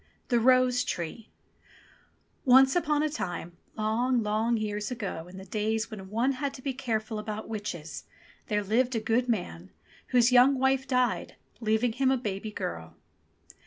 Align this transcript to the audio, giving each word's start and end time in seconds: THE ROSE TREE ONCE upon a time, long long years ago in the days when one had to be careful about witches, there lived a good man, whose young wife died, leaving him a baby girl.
THE 0.29 0.39
ROSE 0.39 0.83
TREE 0.83 1.29
ONCE 2.43 2.75
upon 2.75 3.03
a 3.03 3.07
time, 3.11 3.57
long 3.77 4.23
long 4.23 4.57
years 4.57 4.89
ago 4.89 5.27
in 5.27 5.37
the 5.37 5.45
days 5.45 5.91
when 5.91 6.09
one 6.09 6.31
had 6.31 6.55
to 6.55 6.63
be 6.63 6.73
careful 6.73 7.19
about 7.19 7.47
witches, 7.47 8.05
there 8.47 8.63
lived 8.63 8.95
a 8.95 8.99
good 8.99 9.29
man, 9.29 9.69
whose 10.07 10.31
young 10.31 10.57
wife 10.57 10.87
died, 10.87 11.35
leaving 11.59 11.93
him 11.93 12.09
a 12.09 12.17
baby 12.17 12.49
girl. 12.51 12.95